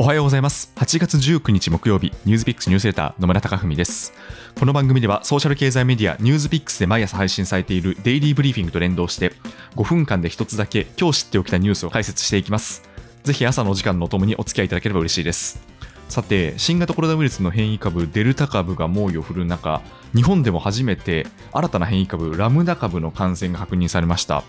[0.00, 0.70] おはようございます。
[0.76, 4.12] 8月19日木曜日ニュースピックスニュースレター野村貴文です。
[4.56, 9.32] この番組ではソーシャル経済メディアニュースピックスで毎朝配信されているデイリーブリーフィングと連動して
[9.74, 12.88] 5分間で一つだけ今日知っておきたニュースを解説していきます。
[13.24, 15.60] ぜひ朝のお時間のともにお付き合いいただければ嬉しいです。
[16.08, 19.82] さて新型コロナウイルスの変異株デルタ株が猛威を振るう中
[20.14, 24.44] 日本でも初めて新たな変異株ラムダ株の感染が確認されました。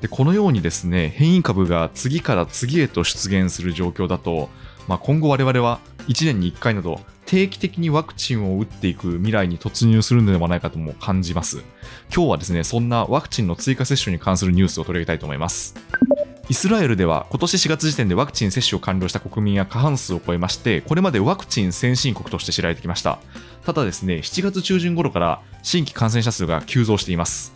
[0.00, 4.48] でこのようにですね変異株が次から次へと出現する状況だと
[4.86, 11.64] まあ、今後我々は1年に1回など定期的にワクチンを打っていく未来に突入するのではないかとも感じます。
[12.14, 15.74] 今日はですね、そんなワクチンの追加接種に関するニュースを取り上げたいと思います。
[16.48, 23.18] イスラエルでは今年4月時点でワクチン接種を完了した国民や過半数を超えまして、これまでワクチン先進国として知られてきました。
[23.64, 27.52] ただですね、7月中旬頃から新規感染者数が急増しています。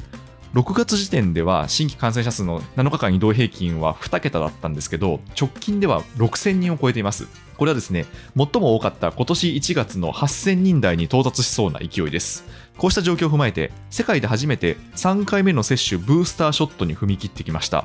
[0.55, 7.29] 6月時点では新規感染者数の7日間移動平均は2桁だったんですけど、直近では6000人を超えています。
[7.57, 8.05] これはですね、
[8.37, 12.45] 最も多かった今年1月の8000人台に到達しそうな勢いです。
[12.79, 17.85] こうした状況を踏まえて、世界で初めて3回目の接種ブースターショットに踏み切ってきました。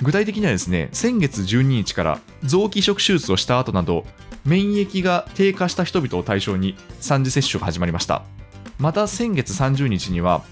[0.00, 4.06] 具体的にはですね、先月12日から臓器移植手術をした後など、
[4.44, 8.22] 免疫が低下した人々を対象に3次接種が始まりました。
[8.78, 10.42] また先月30日には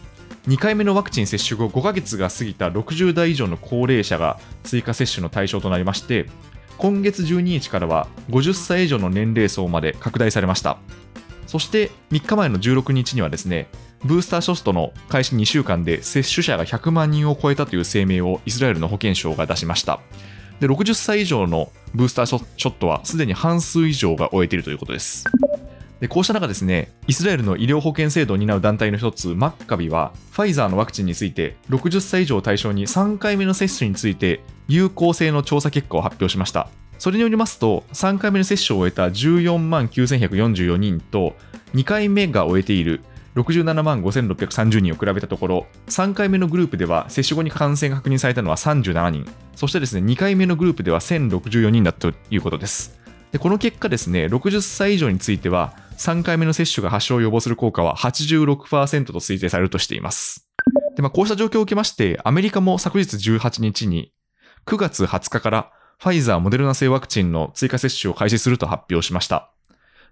[0.49, 6.25] 2回目のワクチン接種後5ヶ月が過ぎた60代以上の高齢者が追加接種の対象となりまして
[6.79, 10.79] 今月12日からは50歳以上の年齢層まで拡大されました。
[11.47, 13.69] そして3日前の16日にはですね
[14.05, 20.01] ブースターショットの開始2週間で接種者が100万人を超えたという声明をイスラエルの保健省が出しました。
[20.61, 25.25] で60歳以上のブースターショットはすでに半数以上が終えているということです。
[26.01, 36.69] でこうした中ですね、イスラエルの医療保険制度を担う団体の一つ、マッカビは、ファイザーのワクチンについて、60歳以上を対象に3回目の接種について、有効性の調査結果を発表しました。
[36.99, 41.35] それによりますと、3回目の接種を終えた14万9144人と、
[41.75, 43.01] 2回目が終えている
[43.35, 52.99] 67万5630人を比べたところ、3回目のグループでは接種後に感染が確認されたのは37人、そしてですね、2回目のグループでは1064人だということです。
[53.33, 60.49] でこの結果ですね、60歳以上については、3回目の接種が発症を予防する効果は86%と推定されるとしています。
[60.97, 64.13] でまあ、こうした状況を受けまして、アメリカも昨日18日に
[64.67, 69.51] 9月20日からファイザー、モデルナ製ワクチンの追加接種を開始すると発表しました。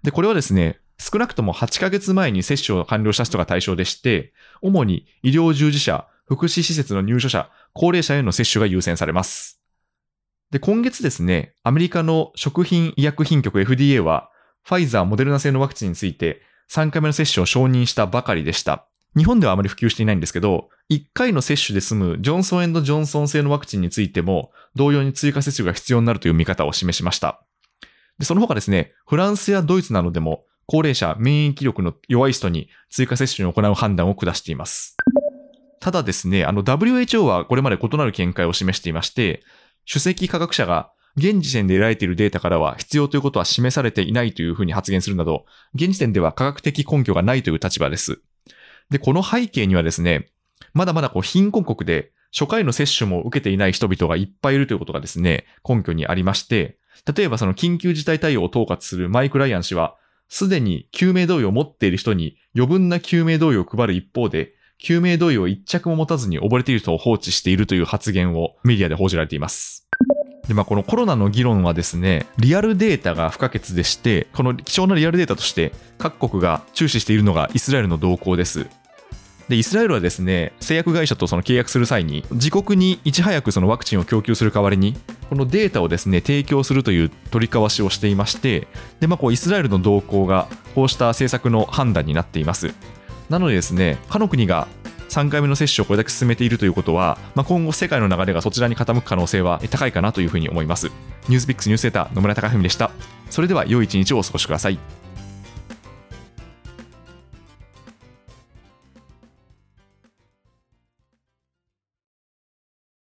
[0.03, 9.61] で、これはですね、少なくとも8ヶ月前に接種を完了した人が対象でして、主に医療従事者、福祉施設の入所者、高齢者への接種が優先されます。
[10.51, 14.29] で、今月ですね、アメリカの食品医薬品局 FDA は、
[14.67, 18.85] ファイザー、モデルナ製のワクチンについて3回目の接種を承認したばかりでした。
[19.15, 27.41] 日本ではあまり普及していないんですけど、1回の接種で済むジョンソンジョンソン製のワクチンについても、同様に追加接種が必要になるという見方を示しました。
[28.19, 34.97] でその他ですね、フランスやドイツなどでも、高齢者、免疫力の弱い人に追加接種を行う判断を下しています。
[35.79, 39.43] ただですね、あの WHO はこれまで異なる見解を示していまして、
[39.89, 48.21] 首席科学者が現時点で得られているデータからは必要ということは示されていないというふうに発言するなど、現時点では科学的根拠がないという立場です。
[48.91, 50.27] で、この背景にはですね、
[50.73, 56.77] まだまだこう貧困国で初回の接種も受けていない人々がいっぱいいるということがですね、根拠にありまして、
[57.15, 59.95] 例えばその緊急事態対応を統括するマイク・ライアン氏は、
[60.29, 69.86] すでに救命胴衣を持っている人に余分な救命胴衣を配る一方で、救命胴衣を一着も持たずに溺れている人を放置しているという発言をメディアで報じられています。
[70.47, 78.67] で、まあ、このコロナの議論はですね、リアルデータが不可欠でして、この貴重なリアルデータとして各国が注視しているのがイスラエルの動向です。
[79.49, 84.95] で、イスラエルはですね、製薬会社とその契約する際に、自国にいち早くそのワクチンを供給する代わりに、
[85.29, 88.67] このデータをですね、提供するという取り交わしをしていまして、
[88.99, 92.73] で、まあ、こう、イスラエルの動向が、こうした政策の判断になっています。
[93.29, 94.67] なのでですね、他の国が
[95.09, 100.91] 3回目の接種をこれだけ進めているということは、まあ、今後世界の流れがそちらに傾く可能性は高いかなというふうに思います。
[101.27, 102.91] ニュースピックスニュースセーター野村貴文でした。
[103.29, 105.06] それでは良い一日をお過ごしください。